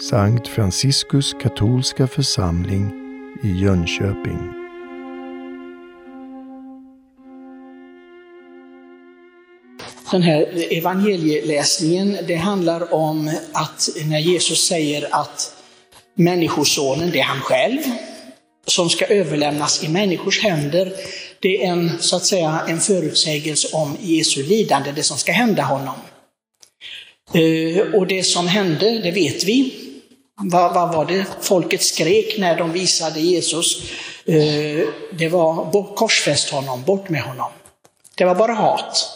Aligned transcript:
Sankt 0.00 0.48
Franciskus 0.48 1.32
katolska 1.42 2.06
församling 2.06 2.92
i 3.42 3.62
Jönköping. 3.62 4.38
Den 10.10 10.22
här 10.22 10.72
evangelieläsningen, 10.72 12.18
det 12.26 12.34
handlar 12.34 12.94
om 12.94 13.30
att 13.52 13.88
när 14.04 14.18
Jesus 14.18 14.66
säger 14.66 15.14
att 15.14 15.56
Människosonen, 16.14 17.10
det 17.10 17.20
är 17.20 17.24
han 17.24 17.40
själv, 17.40 17.80
som 18.66 18.90
ska 18.90 19.04
överlämnas 19.04 19.84
i 19.84 19.88
människors 19.88 20.42
händer, 20.42 20.92
det 21.40 21.64
är 21.64 21.68
en, 21.68 21.90
så 22.00 22.16
att 22.16 22.24
säga, 22.24 22.60
en 22.68 22.80
förutsägelse 22.80 23.68
om 23.72 23.96
Jesu 24.00 24.42
lidande, 24.42 24.92
det 24.92 25.02
som 25.02 25.16
ska 25.16 25.32
hända 25.32 25.62
honom. 25.62 25.94
Eh, 27.34 27.94
och 27.94 28.06
det 28.06 28.22
som 28.22 28.48
hände, 28.48 28.98
det 28.98 29.10
vet 29.10 29.44
vi. 29.44 29.83
Vad, 30.36 30.74
vad 30.74 30.94
var 30.94 31.04
det 31.04 31.26
folket 31.40 31.82
skrek 31.82 32.38
när 32.38 32.56
de 32.56 32.72
visade 32.72 33.20
Jesus? 33.20 33.82
Eh, 34.24 34.88
det 35.12 35.28
var 35.28 35.94
korsfäst 35.94 36.50
honom, 36.50 36.82
bort 36.82 37.08
med 37.08 37.22
honom. 37.22 37.50
Det 38.14 38.24
var 38.24 38.34
bara 38.34 38.52
hat. 38.52 39.08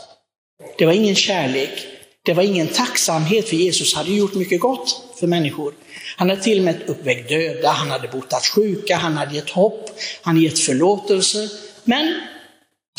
Det 0.78 0.86
var 0.86 0.92
ingen 0.92 1.14
kärlek. 1.14 1.86
Det 2.22 2.34
var 2.34 2.42
ingen 2.42 2.68
tacksamhet, 2.68 3.48
för 3.48 3.56
Jesus 3.56 3.94
hade 3.94 4.10
gjort 4.10 4.34
mycket 4.34 4.60
gott 4.60 5.04
för 5.20 5.27
människor. 5.27 5.74
Han 6.16 6.30
hade 6.30 6.42
till 6.42 6.58
och 6.58 6.64
med 6.64 6.82
uppväckt 6.86 7.28
döda, 7.28 7.70
han 7.70 7.91
hade 7.91 8.08
botat 8.08 8.46
sjuka, 8.46 8.96
han 8.96 9.16
hade 9.16 9.34
gett 9.34 9.50
hopp, 9.50 9.91
han 10.22 10.34
hade 10.34 10.46
gett 10.46 10.58
förlåtelse. 10.58 11.48
Men 11.84 12.20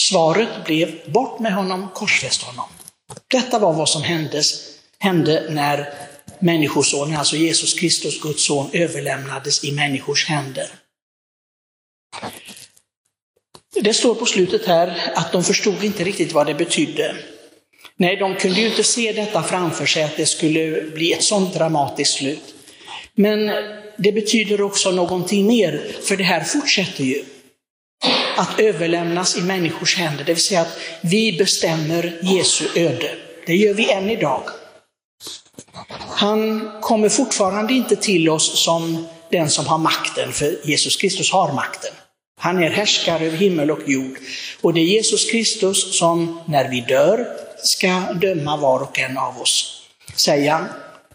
svaret 0.02 0.50
blev 0.66 1.12
bort 1.12 1.40
med 1.40 1.54
honom, 1.54 1.88
korsfäst 1.94 2.44
honom. 2.44 2.66
Detta 3.28 3.60
var 3.60 3.74
vad 3.74 3.90
som 3.90 4.04
händes, 4.04 4.62
hände 5.00 5.48
när 5.50 5.94
Människosonen, 6.40 7.18
alltså 7.18 7.36
Jesus 7.36 7.74
Kristus, 7.74 8.22
Guds 8.22 8.46
son, 8.46 8.70
överlämnades 8.74 9.64
i 9.64 9.72
människors 9.72 10.26
händer. 10.26 10.68
Det 13.82 13.94
står 13.94 14.16
på 14.16 14.26
slutet 14.26 14.66
här 14.66 15.12
att 15.16 15.32
de 15.32 15.44
förstod 15.44 15.84
inte 15.84 16.04
riktigt 16.04 16.32
vad 16.32 16.48
det 16.48 16.54
betydde. 16.54 17.16
Nej, 17.98 18.16
de 18.16 18.36
kunde 18.36 18.62
ju 18.62 18.68
inte 18.68 18.84
se 18.84 19.12
detta 19.12 19.44
framför 19.44 19.86
sig, 19.86 20.04
att 20.04 20.18
det 20.18 20.26
skulle 20.26 20.82
bli 20.82 21.14
ett 21.14 21.24
sådant 21.24 21.54
dramatiskt 21.54 22.14
slut. 22.14 22.56
Men 23.16 23.52
det 23.98 24.12
betyder 24.12 24.62
också 24.62 24.92
någonting 24.92 25.48
mer, 25.48 25.96
för 26.04 26.18
det 26.18 26.24
här 26.24 26.44
fortsätter 26.44 27.04
ju. 27.04 27.24
Att 28.38 28.60
överlämnas 28.60 29.38
i 29.38 29.42
människors 29.42 29.98
händer, 29.98 30.24
det 30.24 30.34
vill 30.34 30.44
säga 30.44 30.62
att 30.62 30.80
vi 31.02 31.38
bestämmer 31.38 32.20
Jesu 32.22 32.66
öde. 32.76 33.16
Det 33.46 33.56
gör 33.56 33.74
vi 33.74 33.92
än 33.92 34.10
idag. 34.10 34.44
Han 36.20 36.72
kommer 36.82 37.10
fortfarande 37.10 37.74
inte 37.74 37.96
till 37.96 38.30
oss 38.30 38.64
som 38.64 39.08
den 39.32 39.50
som 39.50 39.68
har 39.68 39.78
makten, 39.78 40.32
för 40.32 40.68
Jesus 40.68 40.96
Kristus 40.96 41.32
har 41.32 41.54
makten. 41.54 41.92
Han 42.40 42.64
är 42.64 42.70
härskare 42.70 43.26
över 43.26 43.38
himmel 43.38 43.72
och 43.72 43.80
jord. 43.86 44.18
Och 44.62 44.74
det 44.74 44.80
är 44.80 44.86
Jesus 44.86 45.32
Kristus 45.32 46.00
som, 46.00 46.40
när 46.46 46.70
vi 46.70 46.82
dör, 46.82 47.28
ska 47.64 47.90
döma 48.00 48.58
var 48.58 48.80
och 48.80 49.00
en 49.00 49.18
av 49.18 49.42
oss. 49.42 49.82
Säga, 50.16 50.66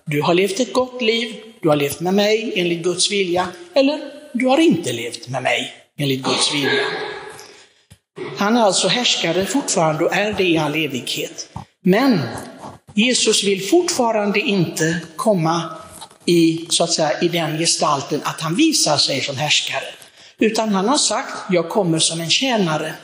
du 0.05 0.23
har 0.23 0.35
levt 0.35 0.61
ett 0.61 0.73
gott 0.73 1.03
liv, 1.03 1.37
du 1.63 1.69
har 1.69 1.77
levt 1.77 2.01
med 2.01 2.15
mig 2.15 2.53
enligt 2.57 2.83
Guds 2.83 3.11
vilja, 3.11 3.49
eller 3.75 4.01
du 4.33 4.47
har 4.47 4.59
inte 4.59 4.93
levt 4.93 5.29
med 5.29 5.43
mig 5.43 5.73
enligt 5.99 6.23
Guds 6.23 6.55
vilja. 6.55 6.85
Han 8.39 8.57
är 8.57 8.63
alltså 8.63 8.89
härskare 8.89 9.47
fortfarande 9.47 10.05
och 10.05 10.15
är 10.15 10.33
det 10.33 10.45
i 10.45 10.59
all 10.59 10.75
evighet. 10.75 11.49
Men 11.83 12.21
Jesus 12.95 13.45
vill 13.45 13.69
fortfarande 13.69 14.41
inte 14.41 15.01
komma 15.17 15.71
i, 16.25 16.67
så 16.69 16.85
att 16.85 16.93
säga, 16.93 17.21
i 17.21 17.29
den 17.29 17.59
gestalten 17.59 18.21
att 18.25 18.41
han 18.41 18.55
visar 18.55 18.97
sig 18.97 19.21
som 19.21 19.37
härskare. 19.37 19.85
Utan 20.39 20.69
han 20.69 20.89
har 20.89 20.99
sagt, 20.99 21.35
jag 21.51 21.69
kommer 21.69 21.99
som 21.99 22.21
en 22.21 22.31
tjänare, 22.31 22.95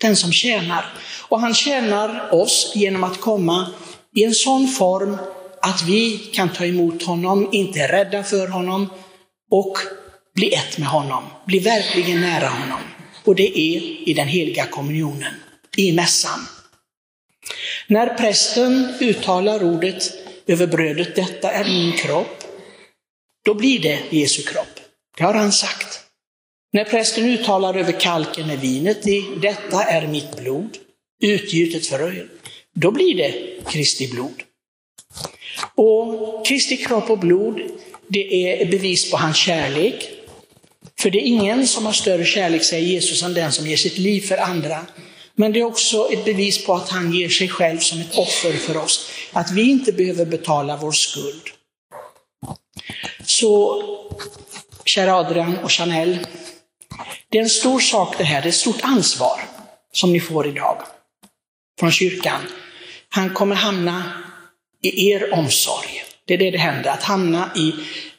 den 0.00 0.16
som 0.16 0.32
tjänar. 0.32 0.92
Och 1.28 1.40
han 1.40 1.54
tjänar 1.54 2.34
oss 2.34 2.72
genom 2.74 3.04
att 3.04 3.20
komma 3.20 3.66
i 4.14 4.24
en 4.24 4.34
sån 4.34 4.68
form 4.68 5.16
att 5.62 5.82
vi 5.82 6.18
kan 6.18 6.48
ta 6.48 6.64
emot 6.64 7.02
honom, 7.02 7.48
inte 7.52 7.80
är 7.80 7.88
rädda 7.88 8.22
för 8.22 8.48
honom 8.48 8.90
och 9.50 9.78
bli 10.34 10.54
ett 10.54 10.78
med 10.78 10.88
honom, 10.88 11.24
bli 11.46 11.58
verkligen 11.58 12.20
nära 12.20 12.48
honom. 12.48 12.80
Och 13.24 13.34
det 13.34 13.58
är 13.58 14.08
i 14.08 14.14
den 14.14 14.28
heliga 14.28 14.66
kommunionen, 14.66 15.34
i 15.76 15.92
mässan. 15.92 16.46
När 17.88 18.14
prästen 18.14 18.94
uttalar 19.00 19.64
ordet 19.64 20.12
över 20.46 20.66
brödet, 20.66 21.16
detta 21.16 21.52
är 21.52 21.64
min 21.64 21.92
kropp, 21.92 22.44
då 23.44 23.54
blir 23.54 23.78
det 23.78 24.00
Jesu 24.10 24.42
kropp. 24.42 24.80
Det 25.16 25.24
har 25.24 25.34
han 25.34 25.52
sagt. 25.52 26.00
När 26.72 26.84
prästen 26.84 27.24
uttalar 27.24 27.74
över 27.74 28.00
kalken 28.00 28.46
med 28.46 28.60
vinet, 28.60 29.02
detta 29.42 29.84
är 29.84 30.06
mitt 30.06 30.36
blod, 30.36 30.78
utgjutet 31.22 31.86
för 31.86 32.16
er, 32.16 32.28
då 32.74 32.90
blir 32.90 33.14
det 33.16 33.32
Kristi 33.70 34.08
blod. 34.08 34.42
Och 35.74 36.46
Kristi 36.46 36.76
kropp 36.76 37.10
och 37.10 37.18
blod, 37.18 37.60
det 38.08 38.52
är 38.52 38.66
bevis 38.66 39.10
på 39.10 39.16
hans 39.16 39.36
kärlek. 39.36 40.10
För 40.98 41.10
det 41.10 41.18
är 41.18 41.26
ingen 41.26 41.66
som 41.66 41.86
har 41.86 41.92
större 41.92 42.24
kärlek, 42.24 42.64
säger 42.64 42.86
Jesus, 42.86 43.22
än 43.22 43.34
den 43.34 43.52
som 43.52 43.66
ger 43.66 43.76
sitt 43.76 43.98
liv 43.98 44.20
för 44.20 44.38
andra. 44.38 44.86
Men 45.36 45.52
det 45.52 45.60
är 45.60 45.64
också 45.64 46.08
ett 46.12 46.24
bevis 46.24 46.66
på 46.66 46.74
att 46.74 46.88
han 46.88 47.12
ger 47.12 47.28
sig 47.28 47.48
själv 47.48 47.78
som 47.78 48.00
ett 48.00 48.18
offer 48.18 48.52
för 48.52 48.76
oss. 48.76 49.10
Att 49.32 49.50
vi 49.50 49.70
inte 49.70 49.92
behöver 49.92 50.26
betala 50.26 50.76
vår 50.76 50.92
skuld. 50.92 51.42
Så, 53.24 53.82
kära 54.84 55.14
Adrian 55.14 55.58
och 55.58 55.72
Chanel, 55.72 56.26
det 57.28 57.38
är 57.38 57.42
en 57.42 57.50
stor 57.50 57.80
sak 57.80 58.18
det 58.18 58.24
här, 58.24 58.42
det 58.42 58.46
är 58.46 58.48
ett 58.48 58.54
stort 58.54 58.82
ansvar 58.82 59.40
som 59.92 60.12
ni 60.12 60.20
får 60.20 60.46
idag 60.46 60.82
från 61.80 61.92
kyrkan. 61.92 62.40
Han 63.08 63.34
kommer 63.34 63.54
hamna 63.54 64.12
i 64.82 65.10
er 65.10 65.32
omsorg. 65.32 66.02
Det 66.24 66.34
är 66.34 66.38
det 66.38 66.50
det 66.50 66.58
händer, 66.58 66.90
att 66.90 67.02
hamna 67.02 67.50
i 67.56 67.74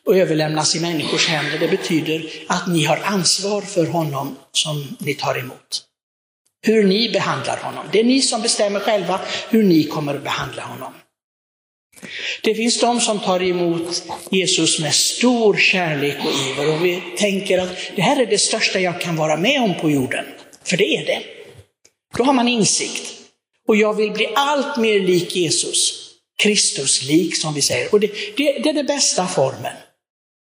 och 0.05 0.17
överlämnas 0.17 0.75
i 0.75 0.79
människors 0.79 1.27
händer. 1.27 1.59
Det 1.59 1.67
betyder 1.67 2.29
att 2.47 2.67
ni 2.67 2.83
har 2.83 2.97
ansvar 2.97 3.61
för 3.61 3.85
honom 3.85 4.35
som 4.51 4.97
ni 4.99 5.13
tar 5.13 5.39
emot. 5.39 5.83
Hur 6.67 6.83
ni 6.83 7.09
behandlar 7.09 7.57
honom. 7.57 7.85
Det 7.91 7.99
är 7.99 8.03
ni 8.03 8.21
som 8.21 8.41
bestämmer 8.41 8.79
själva 8.79 9.19
hur 9.49 9.63
ni 9.63 9.83
kommer 9.83 10.15
att 10.15 10.23
behandla 10.23 10.63
honom. 10.63 10.93
Det 12.43 12.55
finns 12.55 12.79
de 12.79 13.01
som 13.01 13.19
tar 13.19 13.43
emot 13.43 14.03
Jesus 14.31 14.79
med 14.79 14.93
stor 14.93 15.57
kärlek 15.57 16.15
och 16.25 16.31
iver 16.31 16.75
och 16.75 16.85
vi 16.85 17.01
tänker 17.17 17.57
att 17.57 17.69
det 17.95 18.01
här 18.01 18.21
är 18.21 18.25
det 18.25 18.37
största 18.37 18.79
jag 18.79 19.01
kan 19.01 19.15
vara 19.15 19.37
med 19.37 19.61
om 19.61 19.75
på 19.75 19.91
jorden. 19.91 20.25
För 20.63 20.77
det 20.77 20.97
är 20.97 21.05
det. 21.05 21.21
Då 22.17 22.23
har 22.23 22.33
man 22.33 22.47
insikt. 22.47 23.13
Och 23.67 23.75
jag 23.75 23.93
vill 23.93 24.11
bli 24.11 24.27
allt 24.35 24.77
mer 24.77 24.99
lik 24.99 25.35
Jesus. 25.35 26.09
Kristuslik 26.37 27.37
som 27.37 27.53
vi 27.53 27.61
säger. 27.61 27.93
Och 27.93 27.99
det, 27.99 28.11
det, 28.37 28.59
det 28.63 28.69
är 28.69 28.73
den 28.73 28.85
bästa 28.85 29.27
formen. 29.27 29.73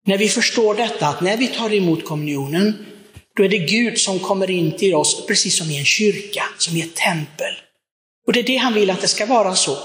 När 0.06 0.18
vi 0.18 0.28
förstår 0.28 0.74
detta, 0.74 1.06
att 1.06 1.20
när 1.20 1.36
vi 1.36 1.46
tar 1.46 1.74
emot 1.74 2.04
kommunionen, 2.04 2.86
då 3.36 3.44
är 3.44 3.48
det 3.48 3.58
Gud 3.58 3.98
som 3.98 4.18
kommer 4.18 4.50
in 4.50 4.76
till 4.76 4.94
oss, 4.94 5.26
precis 5.26 5.58
som 5.58 5.70
i 5.70 5.78
en 5.78 5.84
kyrka, 5.84 6.42
som 6.58 6.76
i 6.76 6.80
ett 6.80 6.94
tempel. 6.94 7.54
Och 8.26 8.32
det 8.32 8.40
är 8.40 8.44
det 8.44 8.56
han 8.56 8.74
vill 8.74 8.90
att 8.90 9.00
det 9.00 9.08
ska 9.08 9.26
vara 9.26 9.54
så. 9.54 9.78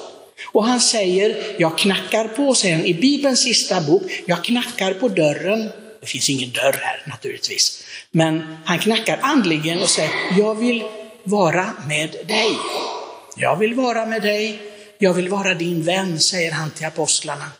Och 0.45 0.65
han 0.65 0.79
säger, 0.79 1.55
jag 1.59 1.77
knackar 1.77 2.27
på, 2.27 2.55
säger 2.55 2.75
han 2.75 2.85
i 2.85 2.93
Bibelns 2.93 3.43
sista 3.43 3.81
bok, 3.81 4.03
jag 4.25 4.43
knackar 4.43 4.93
på 4.93 5.07
dörren. 5.07 5.69
Det 6.01 6.07
finns 6.07 6.29
ingen 6.29 6.51
dörr 6.51 6.79
här 6.81 7.03
naturligtvis. 7.07 7.83
Men 8.11 8.57
han 8.65 8.79
knackar 8.79 9.19
andligen 9.21 9.81
och 9.81 9.89
säger, 9.89 10.11
jag 10.37 10.55
vill 10.55 10.83
vara 11.23 11.73
med 11.87 12.15
dig. 12.27 12.49
Jag 13.37 13.55
vill 13.55 13.73
vara 13.73 14.05
med 14.05 14.21
dig 14.21 14.71
jag 15.01 15.13
vill 15.13 15.29
vara 15.29 15.53
din 15.53 15.83
vän, 15.83 16.19
säger 16.19 16.51
han 16.51 16.71
till 16.71 16.85
apostlarna. 16.85 17.51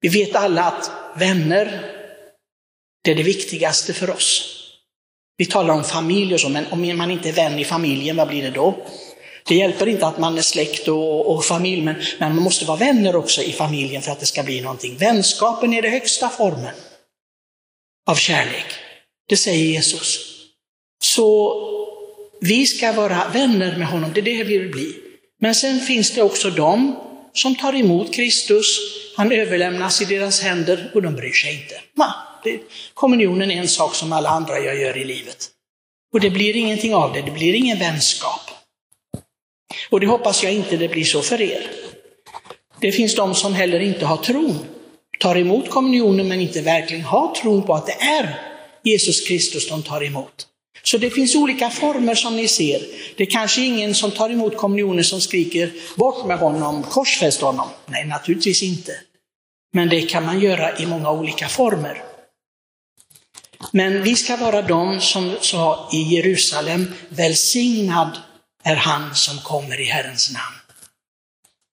Vi 0.00 0.08
vet 0.08 0.36
alla 0.36 0.64
att 0.64 0.90
vänner, 1.20 1.94
det 3.04 3.10
är 3.10 3.14
det 3.14 3.22
viktigaste 3.22 3.92
för 3.92 4.10
oss. 4.10 4.57
Vi 5.38 5.46
talar 5.46 5.74
om 5.74 5.84
familj 5.84 6.34
och 6.34 6.40
så, 6.40 6.48
men 6.48 6.66
om 6.70 6.96
man 6.96 7.10
inte 7.10 7.28
är 7.28 7.32
vän 7.32 7.58
i 7.58 7.64
familjen, 7.64 8.16
vad 8.16 8.28
blir 8.28 8.42
det 8.42 8.50
då? 8.50 8.86
Det 9.46 9.54
hjälper 9.54 9.88
inte 9.88 10.06
att 10.06 10.18
man 10.18 10.38
är 10.38 10.42
släkt 10.42 10.88
och, 10.88 11.34
och 11.34 11.44
familj, 11.44 11.82
men, 11.82 11.94
men 12.18 12.34
man 12.34 12.44
måste 12.44 12.64
vara 12.64 12.78
vänner 12.78 13.16
också 13.16 13.42
i 13.42 13.52
familjen 13.52 14.02
för 14.02 14.12
att 14.12 14.20
det 14.20 14.26
ska 14.26 14.42
bli 14.42 14.60
någonting. 14.60 14.96
Vänskapen 14.96 15.72
är 15.74 15.82
den 15.82 15.92
högsta 15.92 16.28
formen 16.28 16.74
av 18.10 18.14
kärlek. 18.14 18.66
Det 19.28 19.36
säger 19.36 19.64
Jesus. 19.64 20.18
Så 21.04 21.54
vi 22.40 22.66
ska 22.66 22.92
vara 22.92 23.28
vänner 23.32 23.76
med 23.76 23.88
honom, 23.88 24.10
det 24.14 24.20
är 24.20 24.24
det 24.24 24.44
vi 24.44 24.58
vill 24.58 24.70
bli. 24.70 24.94
Men 25.40 25.54
sen 25.54 25.80
finns 25.80 26.14
det 26.14 26.22
också 26.22 26.50
de 26.50 26.96
som 27.32 27.56
tar 27.56 27.74
emot 27.74 28.14
Kristus, 28.14 28.78
han 29.16 29.32
överlämnas 29.32 30.02
i 30.02 30.04
deras 30.04 30.40
händer 30.40 30.90
och 30.94 31.02
de 31.02 31.14
bryr 31.14 31.32
sig 31.32 31.62
inte. 31.62 31.74
Ma, 31.96 32.14
kommunionen 32.94 33.50
är 33.50 33.56
en 33.56 33.68
sak 33.68 33.94
som 33.94 34.12
alla 34.12 34.28
andra 34.28 34.58
jag 34.58 34.80
gör 34.80 34.96
i 34.96 35.04
livet. 35.04 35.48
Och 36.12 36.20
det 36.20 36.30
blir 36.30 36.56
ingenting 36.56 36.94
av 36.94 37.12
det, 37.12 37.22
det 37.22 37.30
blir 37.30 37.54
ingen 37.54 37.78
vänskap. 37.78 38.50
Och 39.90 40.00
det 40.00 40.06
hoppas 40.06 40.42
jag 40.42 40.52
inte 40.52 40.76
det 40.76 40.88
blir 40.88 41.04
så 41.04 41.22
för 41.22 41.40
er. 41.40 41.70
Det 42.80 42.92
finns 42.92 43.14
de 43.14 43.34
som 43.34 43.54
heller 43.54 43.80
inte 43.80 44.06
har 44.06 44.16
tron. 44.16 44.58
tar 45.20 45.36
emot 45.36 45.70
kommunionen 45.70 46.28
men 46.28 46.40
inte 46.40 46.60
verkligen 46.60 47.04
har 47.04 47.34
tron 47.34 47.62
på 47.62 47.74
att 47.74 47.86
det 47.86 47.92
är 47.92 48.40
Jesus 48.84 49.28
Kristus 49.28 49.68
de 49.68 49.82
tar 49.82 50.04
emot. 50.04 50.46
Så 50.82 50.98
det 50.98 51.10
finns 51.10 51.34
olika 51.34 51.70
former 51.70 52.14
som 52.14 52.36
ni 52.36 52.48
ser. 52.48 52.82
Det 53.16 53.22
är 53.22 53.30
kanske 53.30 53.62
ingen 53.62 53.94
som 53.94 54.10
tar 54.10 54.30
emot 54.30 54.56
kommunionen 54.56 55.04
som 55.04 55.20
skriker 55.20 55.72
bort 55.96 56.26
med 56.26 56.38
honom, 56.38 56.82
korsfäst 56.82 57.40
honom. 57.40 57.68
Nej, 57.86 58.06
naturligtvis 58.06 58.62
inte. 58.62 58.92
Men 59.72 59.88
det 59.88 60.02
kan 60.02 60.24
man 60.24 60.40
göra 60.40 60.78
i 60.78 60.86
många 60.86 61.10
olika 61.10 61.48
former. 61.48 62.02
Men 63.72 64.02
vi 64.02 64.16
ska 64.16 64.36
vara 64.36 64.62
de 64.62 65.00
som 65.00 65.36
sa 65.40 65.90
i 65.92 66.02
Jerusalem, 66.02 66.94
välsignad 67.08 68.18
är 68.64 68.76
han 68.76 69.14
som 69.14 69.38
kommer 69.38 69.80
i 69.80 69.84
Herrens 69.84 70.32
namn. 70.32 70.56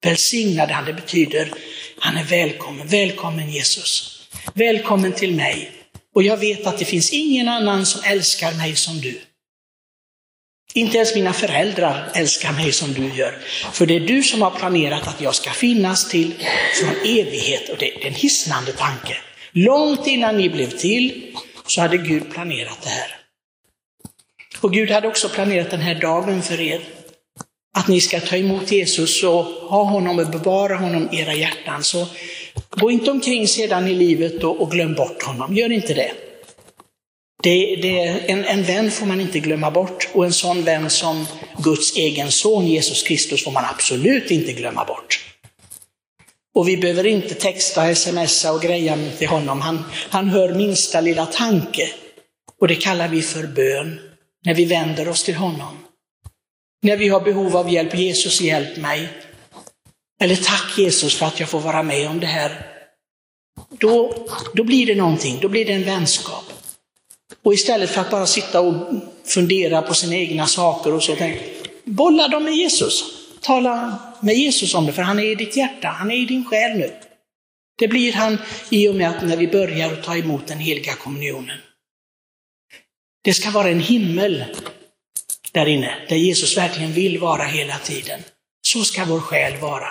Välsignad 0.04 0.72
han, 0.72 0.86
det 0.86 0.94
betyder 0.94 1.54
han 2.00 2.18
är 2.18 2.24
välkommen. 2.24 2.88
Välkommen 2.88 3.50
Jesus. 3.50 4.22
Välkommen 4.54 5.14
till 5.14 5.36
mig. 5.36 5.72
Och 6.16 6.24
jag 6.24 6.38
vet 6.38 6.68
att 6.68 6.80
det 6.80 6.86
finns 6.86 7.12
ingen 7.12 7.48
annan 7.48 7.86
som 7.86 8.02
älskar 8.04 8.54
mig 8.54 8.76
som 8.76 9.02
du. 9.02 9.22
Inte 10.74 10.98
ens 10.98 11.16
mina 11.16 11.34
föräldrar 11.34 12.12
älskar 12.14 12.52
mig 12.52 12.72
som 12.72 12.94
du 12.94 13.14
gör. 13.16 13.38
För 13.72 13.86
det 13.86 13.96
är 13.96 14.00
du 14.00 14.24
som 14.24 14.42
har 14.42 14.52
planerat 14.52 15.08
att 15.08 15.22
jag 15.22 15.36
ska 15.36 15.52
finnas 15.52 16.10
till 16.10 16.34
från 16.80 16.96
evighet. 17.06 17.70
Och 17.70 17.78
det 17.78 17.92
är 17.92 18.08
en 18.08 18.14
hisnande 18.14 18.72
tanke. 18.72 19.18
Långt 19.52 20.08
innan 20.08 20.38
ni 20.38 20.50
blev 20.50 20.70
till 20.70 21.36
så 21.68 21.82
hade 21.82 21.98
Gud 21.98 22.34
planerat 22.34 22.82
det 22.82 22.90
här. 22.90 23.16
Och 24.62 24.74
Gud 24.74 24.92
hade 24.92 25.08
också 25.08 25.30
planerat 25.30 25.72
den 25.72 25.82
här 25.82 25.96
dagen 25.96 26.42
för 26.42 26.62
er. 26.62 26.82
Att 27.78 27.88
ni 27.88 28.02
ska 28.02 28.20
ta 28.20 28.36
emot 28.36 28.72
Jesus 28.72 29.24
och 29.24 29.44
ha 29.46 29.84
honom 29.84 30.20
och 30.20 30.30
bevara 30.30 30.76
honom 30.76 31.10
i 31.12 31.20
era 31.20 31.34
hjärtan. 31.34 31.84
Så 31.84 32.08
gå 32.70 32.92
inte 32.92 33.12
omkring 33.12 33.48
sedan 33.48 33.88
i 33.88 33.94
livet 33.94 34.44
och, 34.44 34.62
och 34.62 34.72
glöm 34.72 34.94
bort 34.94 35.24
honom. 35.24 35.56
Gör 35.56 35.72
inte 35.72 35.94
det. 35.94 36.12
det, 37.44 37.76
det 37.76 38.00
en, 38.32 38.46
en 38.46 38.64
vän 38.64 38.92
får 38.92 39.06
man 39.06 39.22
inte 39.22 39.40
glömma 39.40 39.72
bort 39.72 40.10
och 40.14 40.26
en 40.26 40.34
sån 40.34 40.64
vän 40.64 40.90
som 40.90 41.26
Guds 41.58 41.96
egen 41.96 42.32
son 42.32 42.68
Jesus 42.68 43.04
Kristus 43.04 43.44
får 43.44 43.52
man 43.52 43.66
absolut 43.66 44.32
inte 44.32 44.54
glömma 44.54 44.86
bort. 44.86 45.25
Och 46.56 46.68
vi 46.68 46.78
behöver 46.78 47.06
inte 47.06 47.34
texta, 47.34 47.96
smsa 47.96 48.54
och 48.54 48.62
greja 48.62 48.98
till 49.18 49.28
honom. 49.28 49.62
Han, 49.62 49.84
han 50.10 50.30
hör 50.30 50.54
minsta 50.54 51.02
lilla 51.02 51.26
tanke. 51.26 51.90
Och 52.62 52.68
det 52.68 52.76
kallar 52.76 53.08
vi 53.08 53.22
för 53.22 53.48
bön, 53.48 54.00
när 54.46 54.54
vi 54.54 54.66
vänder 54.66 55.10
oss 55.10 55.24
till 55.24 55.36
honom. 55.36 55.78
När 56.82 56.98
vi 56.98 57.08
har 57.08 57.22
behov 57.22 57.58
av 57.58 57.70
hjälp, 57.70 57.96
Jesus 57.96 58.42
hjälp 58.42 58.78
mig. 58.78 59.10
Eller 60.22 60.36
tack 60.36 60.78
Jesus 60.78 61.16
för 61.16 61.26
att 61.26 61.40
jag 61.40 61.50
får 61.50 61.60
vara 61.60 61.84
med 61.84 62.10
om 62.10 62.20
det 62.20 62.28
här. 62.28 62.68
Då, 63.70 64.28
då 64.54 64.64
blir 64.64 64.86
det 64.86 64.96
någonting, 64.96 65.40
då 65.42 65.50
blir 65.50 65.66
det 65.66 65.74
en 65.74 65.84
vänskap. 65.84 66.44
Och 67.44 67.54
istället 67.54 67.90
för 67.90 68.02
att 68.02 68.12
bara 68.12 68.26
sitta 68.26 68.62
och 68.62 68.94
fundera 69.26 69.82
på 69.82 69.94
sina 69.94 70.16
egna 70.16 70.48
saker 70.48 70.94
och 70.94 71.04
så, 71.04 71.16
tänka, 71.16 71.40
bolla 71.84 72.28
dem 72.28 72.44
med 72.44 72.54
Jesus. 72.54 73.25
Tala 73.46 74.00
med 74.20 74.36
Jesus 74.36 74.74
om 74.74 74.86
det, 74.86 74.94
för 74.94 75.02
han 75.02 75.20
är 75.20 75.24
i 75.24 75.36
ditt 75.36 75.58
hjärta, 75.58 75.88
han 75.88 76.12
är 76.12 76.16
i 76.16 76.26
din 76.26 76.46
själ 76.46 76.78
nu. 76.78 76.94
Det 77.78 77.88
blir 77.88 78.14
han 78.14 78.38
i 78.70 78.88
och 78.88 78.96
med 78.96 79.10
att 79.10 79.24
när 79.24 79.38
vi 79.38 79.48
börjar 79.48 79.96
ta 79.96 80.18
emot 80.18 80.48
den 80.48 80.60
heliga 80.60 80.96
kommunionen. 80.96 81.58
Det 83.24 83.34
ska 83.34 83.52
vara 83.52 83.70
en 83.70 83.80
himmel 83.80 84.46
där 85.52 85.66
inne, 85.66 85.96
där 86.10 86.16
Jesus 86.16 86.58
verkligen 86.58 86.92
vill 86.94 87.20
vara 87.20 87.44
hela 87.44 87.78
tiden. 87.78 88.20
Så 88.68 88.84
ska 88.84 89.06
vår 89.06 89.20
själ 89.20 89.58
vara. 89.58 89.90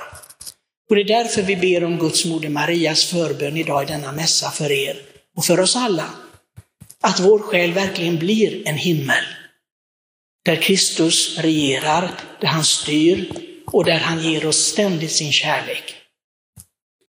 Och 0.91 0.97
det 0.97 1.03
är 1.03 1.23
därför 1.25 1.43
vi 1.43 1.57
ber 1.57 1.85
om 1.85 1.99
Guds 1.99 2.25
moder 2.25 2.49
Marias 2.49 3.05
förbön 3.05 3.57
idag 3.57 3.83
i 3.83 3.87
denna 3.87 4.13
mässa 4.13 4.51
för 4.51 4.73
er 4.73 4.97
och 5.37 5.45
för 5.45 5.61
oss 5.61 5.77
alla. 5.77 6.11
Att 7.01 7.21
vår 7.21 7.39
själ 7.39 7.73
verkligen 7.73 8.19
blir 8.19 8.69
en 8.69 8.77
himmel. 8.77 9.25
Där 10.45 10.57
Kristus 10.57 11.39
regerar, 11.39 12.11
där 12.41 12.49
han 12.49 12.65
styr 12.65 13.29
och 13.67 13.85
där 13.85 13.99
han 13.99 14.23
ger 14.23 14.47
oss 14.47 14.57
ständigt 14.57 15.13
sin 15.13 15.33
kärlek. 15.33 16.04